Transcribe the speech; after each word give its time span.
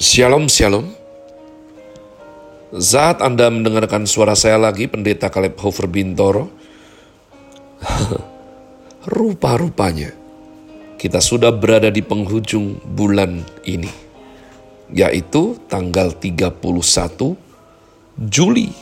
Shalom, 0.00 0.48
shalom. 0.48 0.96
Saat 2.72 3.20
Anda 3.20 3.52
mendengarkan 3.52 4.08
suara 4.08 4.32
saya 4.32 4.56
lagi, 4.56 4.88
Pendeta 4.88 5.28
Kaleb 5.28 5.60
Hofer 5.60 5.92
Bintoro, 5.92 6.48
rupa-rupanya 9.20 10.16
kita 10.96 11.20
sudah 11.20 11.52
berada 11.52 11.92
di 11.92 12.00
penghujung 12.00 12.80
bulan 12.80 13.44
ini, 13.68 13.92
yaitu 14.88 15.60
tanggal 15.68 16.16
31 16.16 16.48
Juli, 18.24 18.72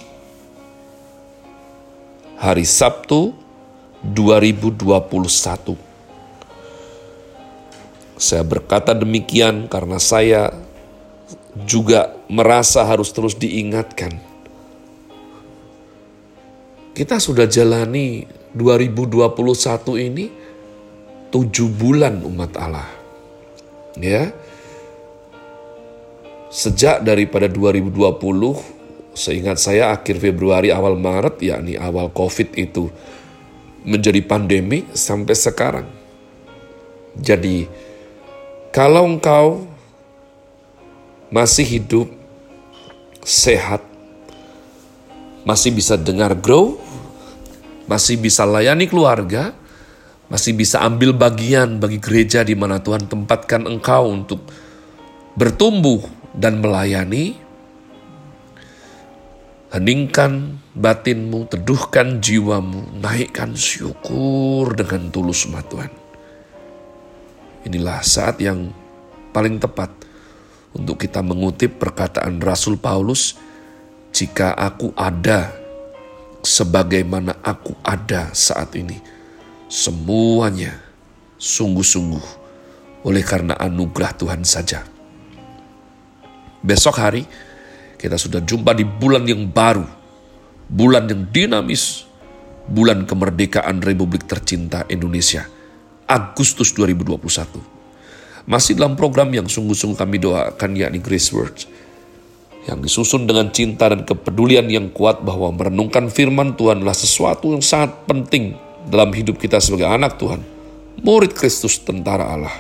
hari 2.39 2.63
Sabtu 2.63 3.35
2021. 4.07 5.75
Saya 8.23 8.47
berkata 8.47 8.95
demikian 8.95 9.67
karena 9.67 9.99
saya 9.99 10.68
juga 11.67 12.15
merasa 12.31 12.85
harus 12.85 13.11
terus 13.11 13.35
diingatkan. 13.35 14.15
Kita 16.95 17.23
sudah 17.23 17.47
jalani 17.47 18.27
2021 18.55 20.07
ini 20.09 20.27
tujuh 21.31 21.69
bulan 21.71 22.25
umat 22.27 22.53
Allah. 22.59 22.91
Ya. 23.99 24.35
Sejak 26.49 27.05
daripada 27.05 27.45
2020, 27.45 28.17
seingat 29.13 29.61
saya 29.61 29.93
akhir 29.93 30.17
Februari 30.17 30.73
awal 30.73 30.97
Maret, 30.97 31.45
yakni 31.45 31.77
awal 31.77 32.09
COVID 32.09 32.57
itu 32.57 32.89
menjadi 33.85 34.25
pandemi 34.25 34.89
sampai 34.97 35.37
sekarang. 35.37 35.87
Jadi, 37.21 37.69
kalau 38.73 39.05
engkau 39.05 39.69
masih 41.29 41.65
hidup, 41.65 42.09
sehat, 43.21 43.85
masih 45.45 45.73
bisa 45.73 46.01
dengar 46.01 46.33
grow, 46.37 46.81
masih 47.85 48.17
bisa 48.17 48.49
layani 48.49 48.89
keluarga, 48.89 49.53
masih 50.33 50.57
bisa 50.57 50.81
ambil 50.85 51.13
bagian 51.13 51.81
bagi 51.81 52.01
gereja 52.01 52.45
di 52.45 52.57
mana 52.57 52.81
Tuhan 52.81 53.09
tempatkan 53.09 53.69
engkau 53.69 54.09
untuk 54.09 54.41
bertumbuh 55.37 56.05
dan 56.33 56.65
melayani, 56.65 57.37
heningkan 59.69 60.57
batinmu, 60.73 61.49
teduhkan 61.53 62.25
jiwamu, 62.25 63.01
naikkan 63.05 63.53
syukur 63.53 64.73
dengan 64.73 65.13
tulus 65.13 65.45
sama 65.45 65.61
Tuhan. 65.65 65.93
Inilah 67.69 68.01
saat 68.01 68.41
yang 68.41 68.73
paling 69.37 69.61
tepat 69.61 70.08
untuk 70.79 71.03
kita 71.03 71.21
mengutip 71.21 71.77
perkataan 71.77 72.39
Rasul 72.39 72.79
Paulus, 72.79 73.35
"Jika 74.15 74.55
aku 74.55 74.95
ada 74.95 75.51
sebagaimana 76.41 77.43
aku 77.43 77.75
ada 77.83 78.31
saat 78.31 78.79
ini, 78.79 78.97
semuanya 79.67 80.79
sungguh-sungguh 81.37 82.27
oleh 83.05 83.23
karena 83.27 83.59
anugerah 83.59 84.15
Tuhan 84.15 84.47
saja." 84.47 84.87
Besok 86.63 86.97
hari 86.99 87.23
kita 87.99 88.15
sudah 88.15 88.39
jumpa 88.39 88.75
di 88.79 88.87
bulan 88.87 89.27
yang 89.27 89.51
baru, 89.51 89.87
bulan 90.71 91.11
yang 91.11 91.27
dinamis, 91.35 92.07
bulan 92.71 93.03
kemerdekaan 93.03 93.83
Republik 93.83 94.31
tercinta 94.31 94.87
Indonesia, 94.87 95.47
Agustus 96.07 96.71
2021 96.73 97.78
masih 98.49 98.81
dalam 98.81 98.97
program 98.97 99.29
yang 99.29 99.45
sungguh-sungguh 99.45 100.01
kami 100.01 100.17
doakan 100.25 100.73
yakni 100.73 101.05
Grace 101.05 101.29
Words. 101.37 101.69
Yang 102.65 102.89
disusun 102.89 103.29
dengan 103.29 103.53
cinta 103.53 103.93
dan 103.93 104.09
kepedulian 104.09 104.65
yang 104.73 104.89
kuat 104.89 105.21
bahwa 105.21 105.53
merenungkan 105.53 106.09
firman 106.09 106.57
Tuhan 106.57 106.81
adalah 106.81 106.97
sesuatu 106.97 107.53
yang 107.53 107.61
sangat 107.61 108.09
penting 108.09 108.57
dalam 108.89 109.13
hidup 109.13 109.37
kita 109.37 109.61
sebagai 109.61 109.89
anak 109.89 110.17
Tuhan. 110.17 110.41
Murid 111.05 111.37
Kristus 111.37 111.77
tentara 111.77 112.25
Allah. 112.25 112.57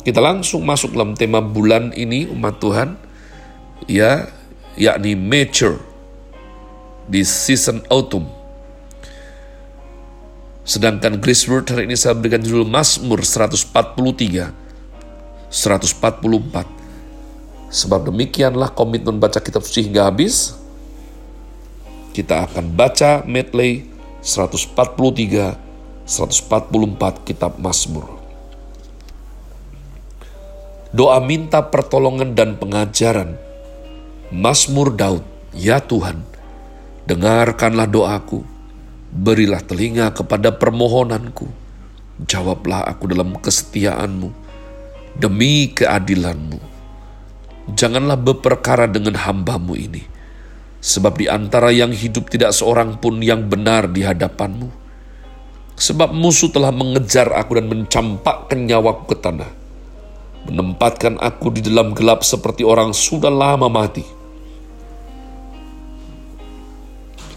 Kita 0.00 0.24
langsung 0.24 0.64
masuk 0.64 0.96
dalam 0.96 1.12
tema 1.12 1.44
bulan 1.44 1.92
ini 1.92 2.24
umat 2.32 2.56
Tuhan. 2.56 2.96
Ya, 3.88 4.28
yakni 4.76 5.16
mature 5.16 5.80
di 7.08 7.24
season 7.24 7.84
autumn. 7.92 8.28
Sedangkan 10.64 11.20
Grace 11.20 11.48
Word 11.48 11.68
hari 11.72 11.88
ini 11.88 11.96
saya 11.96 12.16
berikan 12.16 12.40
judul 12.40 12.68
Mazmur 12.68 13.24
143 13.24 14.59
144. 15.50 16.64
Sebab 17.70 18.06
demikianlah 18.06 18.70
komitmen 18.70 19.18
baca 19.18 19.42
kitab 19.42 19.66
suci 19.66 19.90
hingga 19.90 20.06
habis. 20.06 20.54
Kita 22.14 22.46
akan 22.46 22.74
baca 22.74 23.26
medley 23.26 23.86
143, 24.22 25.58
144 26.06 27.26
kitab 27.26 27.58
Mazmur. 27.58 28.06
Doa 30.90 31.22
minta 31.22 31.62
pertolongan 31.62 32.34
dan 32.34 32.58
pengajaran. 32.58 33.38
Mazmur 34.34 34.94
Daud, 34.94 35.22
ya 35.54 35.78
Tuhan, 35.82 36.22
dengarkanlah 37.06 37.86
doaku, 37.86 38.42
berilah 39.10 39.62
telinga 39.62 40.10
kepada 40.14 40.54
permohonanku, 40.54 41.46
jawablah 42.26 42.86
aku 42.86 43.10
dalam 43.10 43.34
kesetiaanmu 43.38 44.49
demi 45.16 45.70
keadilanmu. 45.72 46.60
Janganlah 47.70 48.18
berperkara 48.18 48.90
dengan 48.90 49.14
hambamu 49.14 49.78
ini, 49.78 50.02
sebab 50.82 51.18
di 51.18 51.26
antara 51.30 51.70
yang 51.70 51.94
hidup 51.94 52.26
tidak 52.26 52.50
seorang 52.50 52.98
pun 52.98 53.22
yang 53.22 53.46
benar 53.46 53.86
di 53.86 54.02
hadapanmu. 54.02 54.82
Sebab 55.80 56.12
musuh 56.12 56.52
telah 56.52 56.74
mengejar 56.74 57.32
aku 57.32 57.56
dan 57.56 57.70
mencampakkan 57.70 58.68
nyawaku 58.68 59.14
ke 59.14 59.16
tanah, 59.16 59.50
menempatkan 60.50 61.16
aku 61.16 61.48
di 61.56 61.64
dalam 61.64 61.96
gelap 61.96 62.20
seperti 62.20 62.66
orang 62.66 62.92
sudah 62.92 63.32
lama 63.32 63.70
mati. 63.70 64.04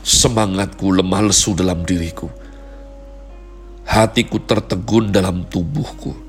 Semangatku 0.04 0.92
lemah 0.92 1.32
lesu 1.32 1.56
dalam 1.56 1.88
diriku, 1.88 2.28
hatiku 3.88 4.44
tertegun 4.44 5.16
dalam 5.16 5.48
tubuhku 5.48 6.23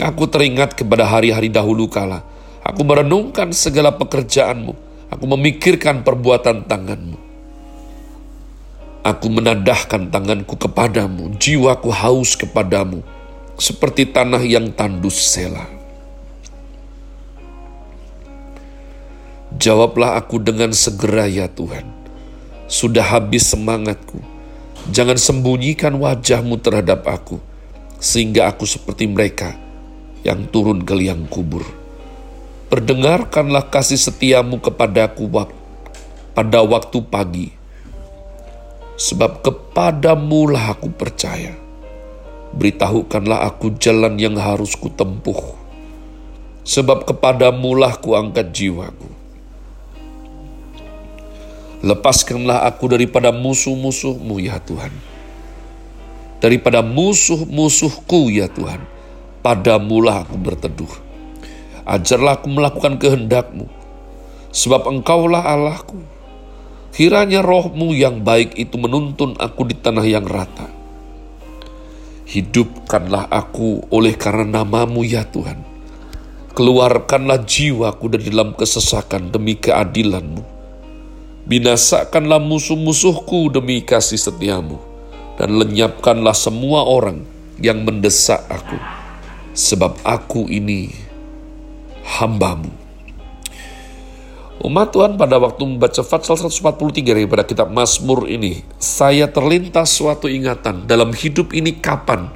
Aku 0.00 0.24
teringat 0.24 0.80
kepada 0.80 1.04
hari-hari 1.04 1.52
dahulu 1.52 1.84
kala. 1.84 2.24
Aku 2.64 2.88
merenungkan 2.88 3.52
segala 3.52 3.92
pekerjaanmu. 3.92 4.72
Aku 5.12 5.24
memikirkan 5.28 6.00
perbuatan 6.00 6.64
tanganmu. 6.64 7.18
Aku 9.04 9.28
menadahkan 9.28 10.08
tanganku 10.08 10.56
kepadamu, 10.56 11.36
jiwaku 11.36 11.88
haus 11.92 12.36
kepadamu, 12.36 13.00
seperti 13.56 14.08
tanah 14.08 14.40
yang 14.44 14.72
tandus 14.72 15.20
sela. 15.20 15.68
Jawablah 19.56 20.16
aku 20.20 20.40
dengan 20.40 20.72
segera 20.72 21.28
ya 21.28 21.48
Tuhan. 21.48 21.84
Sudah 22.68 23.04
habis 23.04 23.52
semangatku. 23.52 24.20
Jangan 24.92 25.20
sembunyikan 25.20 25.96
wajahmu 25.96 26.56
terhadap 26.60 27.04
aku, 27.04 27.40
sehingga 28.00 28.48
aku 28.48 28.64
seperti 28.64 29.04
mereka 29.08 29.69
yang 30.20 30.48
turun 30.52 30.84
ke 30.84 30.92
liang 30.92 31.24
kubur. 31.28 31.64
Perdengarkanlah 32.70 33.66
kasih 33.66 33.98
setiamu 33.98 34.62
kepadaku 34.62 35.26
pada 36.36 36.62
waktu 36.62 36.98
pagi, 37.02 37.48
sebab 38.94 39.42
kepadamu 39.42 40.54
lah 40.54 40.78
aku 40.78 40.86
percaya. 40.94 41.56
Beritahukanlah 42.50 43.46
aku 43.46 43.74
jalan 43.78 44.14
yang 44.22 44.38
harus 44.38 44.78
kutempuh, 44.78 45.58
sebab 46.62 47.10
kepadamu 47.10 47.74
lah 47.74 47.98
ku 47.98 48.14
angkat 48.14 48.54
jiwaku. 48.54 49.10
Lepaskanlah 51.80 52.70
aku 52.70 52.92
daripada 52.92 53.34
musuh-musuhmu 53.34 54.36
ya 54.38 54.62
Tuhan. 54.62 54.92
Daripada 56.38 56.84
musuh-musuhku 56.86 58.30
ya 58.30 58.46
Tuhan 58.46 58.99
padamulah 59.40 60.24
aku 60.24 60.36
berteduh. 60.36 60.92
Ajarlah 61.88 62.38
aku 62.38 62.48
melakukan 62.52 63.00
kehendakmu, 63.00 63.66
sebab 64.52 64.86
engkaulah 64.86 65.42
Allahku. 65.42 65.98
Kiranya 66.90 67.40
rohmu 67.40 67.96
yang 67.96 68.20
baik 68.20 68.58
itu 68.58 68.76
menuntun 68.76 69.38
aku 69.40 69.66
di 69.66 69.78
tanah 69.78 70.04
yang 70.04 70.26
rata. 70.26 70.68
Hidupkanlah 72.30 73.26
aku 73.30 73.90
oleh 73.90 74.14
karena 74.14 74.62
namamu 74.62 75.02
ya 75.02 75.26
Tuhan. 75.26 75.66
Keluarkanlah 76.54 77.46
jiwaku 77.46 78.10
dari 78.10 78.30
dalam 78.30 78.54
kesesakan 78.54 79.30
demi 79.30 79.58
keadilanmu. 79.58 80.42
Binasakanlah 81.46 82.42
musuh-musuhku 82.42 83.50
demi 83.50 83.82
kasih 83.82 84.18
setiamu. 84.18 84.78
Dan 85.38 85.56
lenyapkanlah 85.56 86.36
semua 86.36 86.84
orang 86.84 87.24
yang 87.56 87.80
mendesak 87.80 88.44
aku 88.50 88.99
sebab 89.54 89.98
aku 90.06 90.46
ini 90.46 90.94
hambamu. 92.18 92.70
Umat 94.60 94.92
Tuhan 94.92 95.16
pada 95.16 95.40
waktu 95.40 95.64
membaca 95.64 96.04
Fatsal 96.04 96.36
143 96.36 97.16
daripada 97.16 97.48
kitab 97.48 97.72
Mazmur 97.72 98.28
ini, 98.28 98.60
saya 98.76 99.24
terlintas 99.24 99.88
suatu 99.96 100.28
ingatan 100.28 100.84
dalam 100.84 101.16
hidup 101.16 101.56
ini 101.56 101.80
kapan? 101.80 102.28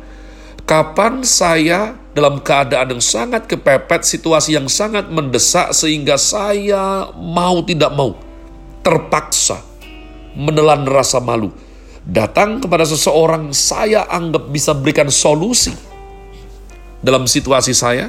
Kapan 0.64 1.20
saya 1.20 1.93
dalam 2.16 2.40
keadaan 2.40 2.96
yang 2.96 3.05
sangat 3.05 3.44
kepepet, 3.44 4.08
situasi 4.08 4.56
yang 4.56 4.72
sangat 4.72 5.12
mendesak 5.12 5.76
sehingga 5.76 6.16
saya 6.16 7.12
mau 7.12 7.61
tidak 7.61 7.93
mau, 7.93 8.16
terpaksa 8.81 9.61
menelan 10.32 10.88
rasa 10.88 11.20
malu. 11.20 11.52
Datang 12.08 12.64
kepada 12.64 12.88
seseorang 12.88 13.52
saya 13.52 14.08
anggap 14.08 14.49
bisa 14.49 14.72
berikan 14.72 15.12
solusi 15.12 15.76
dalam 17.05 17.29
situasi 17.29 17.77
saya 17.77 18.09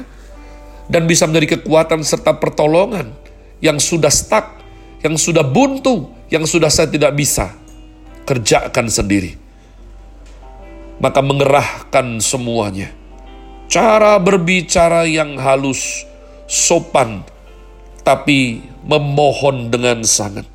dan 0.88 1.04
bisa 1.04 1.28
menjadi 1.28 1.60
kekuatan 1.60 2.00
serta 2.00 2.40
pertolongan 2.40 3.12
yang 3.60 3.76
sudah 3.76 4.08
stuck, 4.08 4.56
yang 5.04 5.20
sudah 5.20 5.44
buntu, 5.44 6.08
yang 6.32 6.48
sudah 6.48 6.72
saya 6.72 6.88
tidak 6.88 7.12
bisa 7.12 7.52
kerjakan 8.24 8.88
sendiri. 8.88 9.36
Maka 10.96 11.20
mengerahkan 11.20 12.24
semuanya. 12.24 12.88
Cara 13.68 14.16
berbicara 14.16 15.04
yang 15.04 15.36
halus, 15.36 16.08
sopan, 16.48 17.20
tapi 18.00 18.64
memohon 18.86 19.68
dengan 19.68 20.00
sangat. 20.06 20.48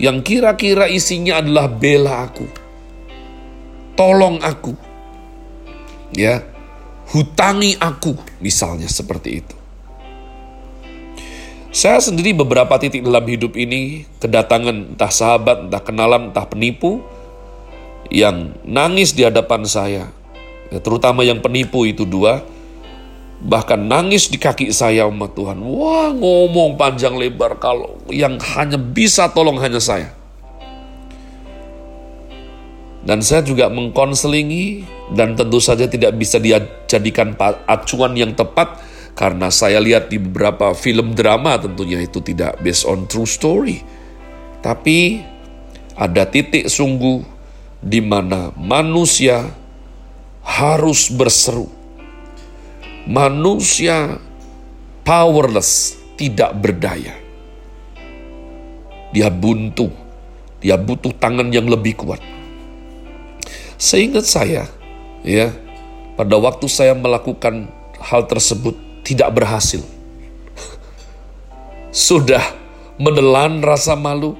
Yang 0.00 0.18
kira-kira 0.24 0.86
isinya 0.88 1.42
adalah 1.42 1.66
bela 1.68 2.24
aku. 2.24 2.46
Tolong 3.98 4.40
aku. 4.40 4.72
Ya, 6.14 6.44
hutangi 7.12 7.78
aku, 7.78 8.16
misalnya 8.42 8.90
seperti 8.90 9.44
itu. 9.44 9.56
Saya 11.76 12.00
sendiri 12.00 12.32
beberapa 12.32 12.80
titik 12.80 13.04
dalam 13.04 13.28
hidup 13.28 13.52
ini, 13.52 14.08
kedatangan 14.16 14.96
entah 14.96 15.12
sahabat, 15.12 15.68
entah 15.68 15.82
kenalan, 15.84 16.32
entah 16.32 16.48
penipu, 16.48 17.04
yang 18.08 18.56
nangis 18.64 19.12
di 19.12 19.28
hadapan 19.28 19.68
saya, 19.68 20.08
ya, 20.72 20.78
terutama 20.80 21.20
yang 21.20 21.44
penipu 21.44 21.84
itu 21.84 22.08
dua, 22.08 22.40
bahkan 23.44 23.76
nangis 23.76 24.32
di 24.32 24.40
kaki 24.40 24.72
saya 24.72 25.04
umat 25.04 25.36
Tuhan. 25.36 25.60
Wah 25.60 26.16
ngomong 26.16 26.80
panjang 26.80 27.12
lebar 27.12 27.60
kalau 27.60 28.00
yang 28.08 28.40
hanya 28.56 28.80
bisa 28.80 29.28
tolong 29.28 29.60
hanya 29.60 29.76
saya. 29.76 30.15
Dan 33.06 33.22
saya 33.22 33.46
juga 33.46 33.70
mengkonselingi 33.70 34.82
dan 35.14 35.38
tentu 35.38 35.62
saja 35.62 35.86
tidak 35.86 36.18
bisa 36.18 36.42
dijadikan 36.42 37.38
acuan 37.70 38.18
yang 38.18 38.34
tepat 38.34 38.82
karena 39.14 39.46
saya 39.48 39.78
lihat 39.78 40.10
di 40.10 40.18
beberapa 40.18 40.74
film 40.74 41.14
drama 41.14 41.54
tentunya 41.54 42.02
itu 42.02 42.18
tidak 42.18 42.58
based 42.58 42.82
on 42.82 43.06
true 43.06 43.24
story. 43.24 43.78
Tapi 44.58 45.22
ada 45.94 46.26
titik 46.26 46.66
sungguh 46.66 47.22
di 47.78 48.02
mana 48.02 48.50
manusia 48.58 49.54
harus 50.42 51.06
berseru. 51.06 51.70
Manusia 53.06 54.18
powerless, 55.06 55.94
tidak 56.18 56.58
berdaya. 56.58 57.14
Dia 59.14 59.30
buntu, 59.30 59.94
dia 60.58 60.74
butuh 60.74 61.14
tangan 61.14 61.54
yang 61.54 61.70
lebih 61.70 61.94
kuat. 61.94 62.35
Seingat 63.76 64.24
saya, 64.24 64.64
ya, 65.20 65.52
pada 66.16 66.40
waktu 66.40 66.64
saya 66.64 66.96
melakukan 66.96 67.68
hal 68.00 68.24
tersebut, 68.24 68.72
tidak 69.04 69.36
berhasil. 69.36 69.84
Sudah 71.92 72.40
menelan 72.96 73.60
rasa 73.60 73.92
malu, 73.92 74.36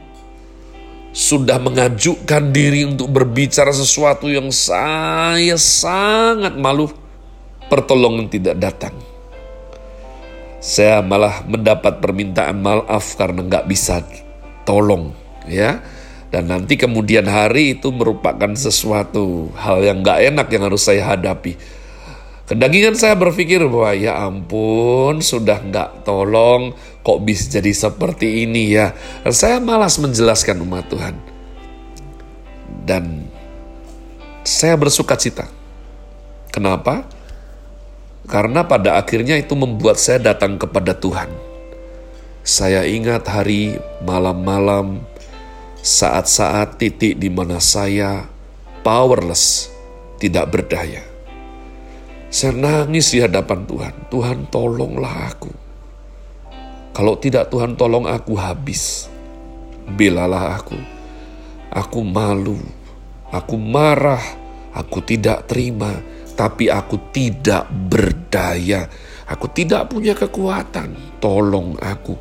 sudah 1.13 1.61
mengajukan 1.61 2.53
diri 2.53 2.89
untuk 2.89 3.13
berbicara 3.13 3.73
sesuatu 3.73 4.29
yang 4.29 4.49
saya 4.49 5.61
sangat 5.61 6.57
malu, 6.57 6.89
pertolongan 7.69 8.33
tidak 8.33 8.57
datang. 8.57 8.97
Saya 10.65 11.05
malah 11.05 11.45
mendapat 11.45 12.01
permintaan 12.01 12.59
maaf 12.61 13.17
karena 13.21 13.45
nggak 13.45 13.69
bisa 13.69 14.01
tolong, 14.65 15.13
ya. 15.45 15.85
Dan 16.31 16.51
nanti 16.51 16.75
kemudian 16.75 17.25
hari 17.31 17.79
itu 17.79 17.95
merupakan 17.95 18.51
sesuatu 18.59 19.55
hal 19.55 19.83
yang 19.83 20.03
nggak 20.03 20.35
enak 20.35 20.47
yang 20.51 20.67
harus 20.67 20.83
saya 20.83 21.15
hadapi 21.15 21.55
Kedagingan 22.47 22.95
saya 22.95 23.19
berpikir 23.19 23.59
bahwa 23.67 23.91
ya 23.99 24.23
ampun 24.23 25.19
sudah 25.19 25.67
nggak 25.67 26.07
tolong 26.07 26.79
kok 27.03 27.19
bisa 27.27 27.59
jadi 27.59 27.75
seperti 27.75 28.47
ini 28.47 28.71
ya. 28.71 28.95
Dan 29.27 29.35
saya 29.35 29.59
malas 29.59 29.99
menjelaskan 29.99 30.63
umat 30.63 30.87
Tuhan. 30.87 31.19
Dan 32.87 33.27
saya 34.47 34.79
bersuka 34.79 35.19
cita. 35.19 35.51
Kenapa? 36.55 37.03
Karena 38.31 38.63
pada 38.63 38.95
akhirnya 38.95 39.35
itu 39.35 39.59
membuat 39.59 39.99
saya 39.99 40.23
datang 40.23 40.55
kepada 40.55 40.95
Tuhan. 40.95 41.27
Saya 42.47 42.87
ingat 42.87 43.27
hari 43.27 43.75
malam-malam 44.07 45.03
saat-saat 45.87 46.83
titik 46.83 47.15
di 47.15 47.31
mana 47.31 47.63
saya 47.63 48.27
powerless, 48.83 49.71
tidak 50.19 50.51
berdaya 50.51 51.17
saya 52.27 52.53
nangis 52.53 53.15
di 53.15 53.23
hadapan 53.23 53.65
Tuhan. 53.65 53.95
Tuhan 54.11 54.39
tolonglah 54.51 55.31
aku. 55.31 55.53
Kalau 56.91 57.15
tidak 57.17 57.49
Tuhan 57.49 57.79
tolong 57.79 58.05
aku 58.05 58.35
habis. 58.35 59.07
Belalah 59.87 60.59
aku. 60.59 60.77
Aku 61.71 62.03
malu. 62.03 62.59
Aku 63.31 63.55
marah. 63.57 64.21
Aku 64.75 65.01
tidak 65.07 65.47
terima. 65.47 65.97
Tapi 66.35 66.67
aku 66.69 66.99
tidak 67.15 67.71
berdaya. 67.71 68.91
Aku 69.31 69.47
tidak 69.49 69.89
punya 69.89 70.13
kekuatan. 70.13 71.17
Tolong 71.23 71.79
aku. 71.79 72.19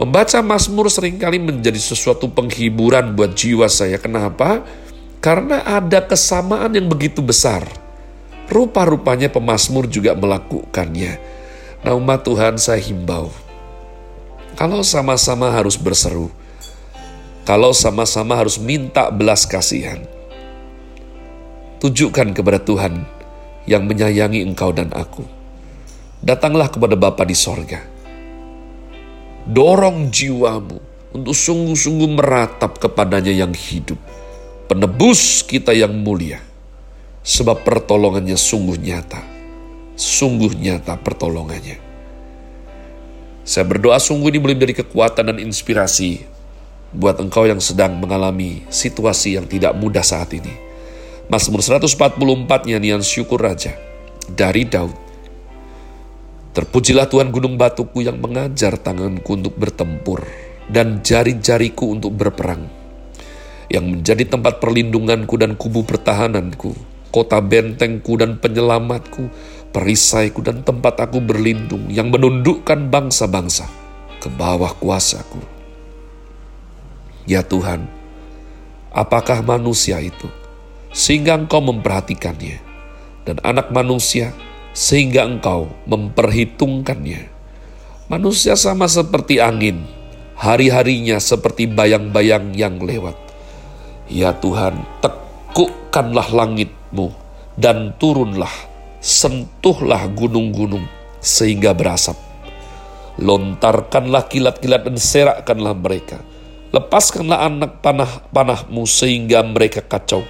Membaca 0.00 0.40
Mazmur 0.40 0.88
sering 0.88 1.20
kali 1.20 1.36
menjadi 1.36 1.76
sesuatu 1.76 2.32
penghiburan 2.32 3.12
buat 3.12 3.36
jiwa 3.36 3.68
saya. 3.68 4.00
Kenapa? 4.00 4.64
Karena 5.20 5.60
ada 5.60 6.00
kesamaan 6.00 6.72
yang 6.72 6.88
begitu 6.88 7.20
besar 7.20 7.68
Rupa-rupanya 8.50 9.30
pemazmur 9.30 9.86
juga 9.86 10.10
melakukannya. 10.18 11.22
Nah 11.86 11.94
umat 11.94 12.26
Tuhan 12.26 12.58
saya 12.58 12.82
himbau, 12.82 13.30
kalau 14.58 14.82
sama-sama 14.82 15.54
harus 15.54 15.78
berseru, 15.78 16.34
kalau 17.46 17.70
sama-sama 17.70 18.34
harus 18.34 18.58
minta 18.58 19.06
belas 19.14 19.46
kasihan, 19.46 20.02
tunjukkan 21.78 22.34
kepada 22.34 22.58
Tuhan 22.58 23.06
yang 23.70 23.86
menyayangi 23.86 24.42
engkau 24.42 24.74
dan 24.74 24.90
aku. 24.98 25.22
Datanglah 26.18 26.74
kepada 26.74 26.98
Bapa 26.98 27.22
di 27.22 27.38
sorga. 27.38 27.86
Dorong 29.48 30.12
jiwamu 30.12 30.78
untuk 31.16 31.34
sungguh-sungguh 31.34 32.10
meratap 32.20 32.76
kepadanya 32.76 33.32
yang 33.32 33.54
hidup. 33.54 33.96
Penebus 34.68 35.42
kita 35.42 35.74
yang 35.74 35.96
mulia 35.96 36.38
sebab 37.24 37.64
pertolongannya 37.64 38.36
sungguh 38.36 38.78
nyata. 38.78 39.22
Sungguh 39.96 40.56
nyata 40.56 40.96
pertolongannya. 40.96 41.76
Saya 43.44 43.66
berdoa 43.66 43.98
sungguh 43.98 44.30
ini 44.30 44.38
boleh 44.38 44.56
menjadi 44.56 44.86
kekuatan 44.86 45.34
dan 45.34 45.38
inspirasi 45.42 46.22
buat 46.94 47.18
engkau 47.18 47.46
yang 47.46 47.58
sedang 47.58 47.98
mengalami 47.98 48.62
situasi 48.70 49.34
yang 49.38 49.46
tidak 49.50 49.74
mudah 49.74 50.06
saat 50.06 50.30
ini. 50.34 50.54
Mazmur 51.30 51.62
144 51.62 52.18
nyanyian 52.66 53.02
syukur 53.02 53.38
Raja 53.42 53.74
dari 54.30 54.66
Daud. 54.66 55.09
Terpujilah 56.50 57.06
Tuhan 57.06 57.30
gunung 57.30 57.54
batuku 57.54 58.02
yang 58.02 58.18
mengajar 58.18 58.74
tanganku 58.74 59.38
untuk 59.38 59.54
bertempur 59.54 60.26
dan 60.66 61.02
jari-jariku 61.02 61.94
untuk 61.94 62.14
berperang. 62.14 62.66
Yang 63.70 63.84
menjadi 63.86 64.24
tempat 64.34 64.58
perlindunganku 64.58 65.38
dan 65.38 65.54
kubu 65.54 65.86
pertahananku 65.86 66.90
kota 67.10 67.42
bentengku 67.42 68.14
dan 68.16 68.38
penyelamatku, 68.38 69.28
perisaiku 69.74 70.40
dan 70.46 70.62
tempat 70.62 70.98
aku 71.02 71.18
berlindung 71.18 71.90
yang 71.90 72.08
menundukkan 72.08 72.88
bangsa-bangsa 72.88 73.66
ke 74.22 74.30
bawah 74.30 74.70
kuasaku. 74.78 75.42
Ya 77.26 77.44
Tuhan, 77.44 77.86
apakah 78.94 79.42
manusia 79.44 80.00
itu 80.00 80.26
sehingga 80.90 81.38
engkau 81.38 81.62
memperhatikannya 81.62 82.58
dan 83.22 83.36
anak 83.46 83.70
manusia 83.70 84.34
sehingga 84.80 85.28
engkau 85.28 85.68
memperhitungkannya. 85.84 87.28
Manusia 88.08 88.56
sama 88.56 88.88
seperti 88.88 89.36
angin, 89.36 89.84
hari-harinya 90.40 91.20
seperti 91.20 91.68
bayang-bayang 91.68 92.56
yang 92.56 92.80
lewat. 92.80 93.14
Ya 94.08 94.32
Tuhan, 94.32 94.80
tekukkanlah 95.04 96.32
langit 96.32 96.72
dan 97.60 97.92
turunlah, 98.00 98.50
sentuhlah 99.04 100.08
gunung-gunung 100.16 100.88
sehingga 101.20 101.76
berasap. 101.76 102.16
Lontarkanlah 103.20 104.32
kilat-kilat 104.32 104.88
dan 104.88 104.96
serakkanlah 104.96 105.76
mereka. 105.76 106.24
Lepaskanlah 106.72 107.46
anak 107.46 107.84
panah-panahmu 107.84 108.88
sehingga 108.88 109.44
mereka 109.44 109.84
kacau. 109.84 110.24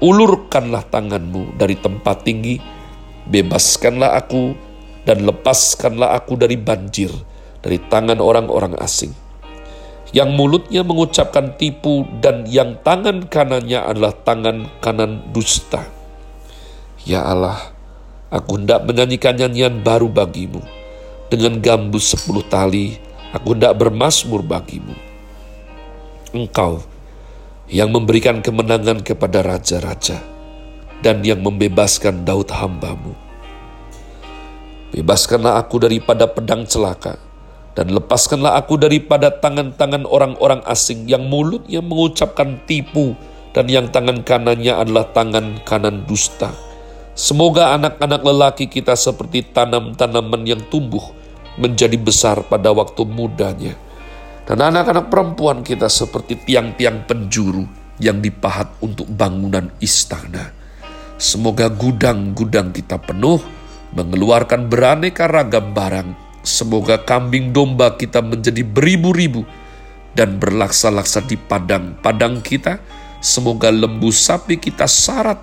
Ulurkanlah 0.00 0.88
tanganmu 0.88 1.60
dari 1.60 1.76
tempat 1.76 2.24
tinggi. 2.24 2.73
Bebaskanlah 3.24 4.20
aku 4.20 4.52
dan 5.08 5.24
lepaskanlah 5.24 6.16
aku 6.16 6.36
dari 6.36 6.60
banjir, 6.60 7.08
dari 7.64 7.80
tangan 7.80 8.20
orang-orang 8.20 8.76
asing. 8.80 9.12
Yang 10.14 10.30
mulutnya 10.36 10.86
mengucapkan 10.86 11.58
tipu 11.58 12.06
dan 12.22 12.46
yang 12.46 12.78
tangan 12.84 13.26
kanannya 13.26 13.80
adalah 13.82 14.14
tangan 14.14 14.68
kanan 14.78 15.24
dusta. 15.34 15.82
Ya 17.02 17.24
Allah, 17.24 17.74
aku 18.30 18.60
hendak 18.60 18.86
menyanyikan 18.86 19.34
nyanyian 19.34 19.82
baru 19.82 20.06
bagimu 20.06 20.62
dengan 21.34 21.58
gambus 21.58 22.14
sepuluh 22.14 22.46
tali, 22.46 22.94
aku 23.34 23.58
tidak 23.58 23.74
bermasmur 23.80 24.46
bagimu. 24.46 24.94
Engkau 26.30 26.84
yang 27.66 27.90
memberikan 27.90 28.38
kemenangan 28.38 29.02
kepada 29.02 29.42
raja-raja 29.42 30.33
dan 31.04 31.20
yang 31.20 31.44
membebaskan 31.44 32.24
Daud 32.24 32.48
hambamu. 32.48 33.12
Bebaskanlah 34.96 35.60
aku 35.60 35.84
daripada 35.84 36.24
pedang 36.24 36.64
celaka, 36.64 37.20
dan 37.76 37.92
lepaskanlah 37.92 38.56
aku 38.56 38.80
daripada 38.80 39.28
tangan-tangan 39.28 40.08
orang-orang 40.08 40.64
asing 40.64 41.04
yang 41.04 41.28
mulutnya 41.28 41.84
mengucapkan 41.84 42.56
tipu, 42.64 43.12
dan 43.52 43.68
yang 43.68 43.92
tangan 43.92 44.24
kanannya 44.24 44.72
adalah 44.72 45.12
tangan 45.12 45.60
kanan 45.68 46.08
dusta. 46.08 46.56
Semoga 47.12 47.76
anak-anak 47.76 48.24
lelaki 48.24 48.66
kita 48.66 48.96
seperti 48.96 49.44
tanam-tanaman 49.52 50.42
yang 50.48 50.62
tumbuh, 50.72 51.04
menjadi 51.60 52.00
besar 52.00 52.42
pada 52.48 52.72
waktu 52.72 53.04
mudanya. 53.04 53.76
Dan 54.48 54.60
anak-anak 54.60 55.12
perempuan 55.12 55.60
kita 55.60 55.86
seperti 55.86 56.36
tiang-tiang 56.42 57.06
penjuru 57.06 57.64
yang 58.02 58.18
dipahat 58.18 58.74
untuk 58.82 59.06
bangunan 59.06 59.70
istana. 59.78 60.63
Semoga 61.14 61.70
gudang-gudang 61.70 62.74
kita 62.74 62.98
penuh, 62.98 63.38
mengeluarkan 63.94 64.66
beraneka 64.66 65.30
ragam 65.30 65.70
barang. 65.70 66.10
Semoga 66.44 67.00
kambing 67.00 67.54
domba 67.54 67.94
kita 67.96 68.20
menjadi 68.20 68.60
beribu-ribu 68.66 69.46
dan 70.12 70.36
berlaksa-laksa 70.36 71.24
di 71.24 71.38
padang-padang 71.38 72.44
kita. 72.44 72.82
Semoga 73.24 73.72
lembu 73.72 74.12
sapi 74.12 74.60
kita 74.60 74.84
syarat. 74.84 75.40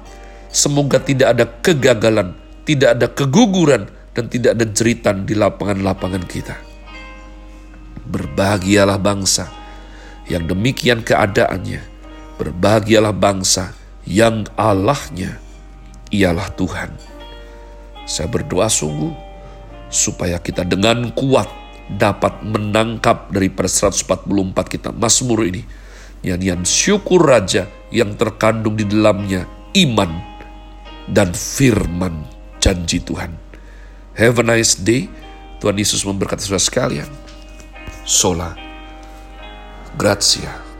Semoga 0.51 1.01
tidak 1.01 1.33
ada 1.33 1.45
kegagalan, 1.47 2.37
tidak 2.67 2.99
ada 2.99 3.07
keguguran, 3.09 3.89
dan 4.13 4.29
tidak 4.29 4.59
ada 4.59 4.65
jeritan 4.69 5.25
di 5.25 5.33
lapangan-lapangan 5.33 6.23
kita. 6.29 6.55
Berbahagialah 8.05 8.99
bangsa 9.01 9.49
yang 10.29 10.45
demikian 10.45 11.01
keadaannya. 11.01 11.81
Berbahagialah 12.37 13.15
bangsa 13.15 13.73
yang 14.05 14.45
Allahnya 14.53 15.40
ialah 16.11 16.51
Tuhan. 16.53 16.91
Saya 18.05 18.27
berdoa 18.27 18.67
sungguh 18.67 19.11
supaya 19.91 20.39
kita 20.39 20.67
dengan 20.67 21.11
kuat 21.15 21.47
dapat 21.91 22.43
menangkap 22.43 23.31
dari 23.31 23.51
daripada 23.51 23.67
144 23.67 24.27
kita 24.67 24.89
Mazmur 24.95 25.47
ini. 25.47 25.63
Nyanyian 26.21 26.61
syukur 26.61 27.25
Raja 27.25 27.65
yang 27.89 28.13
terkandung 28.13 28.77
di 28.77 28.85
dalamnya 28.85 29.49
iman 29.73 30.11
dan 31.09 31.33
firman 31.33 32.23
janji 32.61 33.01
Tuhan. 33.01 33.33
Have 34.13 34.37
a 34.37 34.45
nice 34.45 34.77
day. 34.77 35.09
Tuhan 35.57 35.77
Yesus 35.77 36.05
memberkati 36.05 36.45
saudara 36.45 36.61
sekalian. 36.61 37.09
Sola. 38.05 38.53
Grazie. 39.97 40.70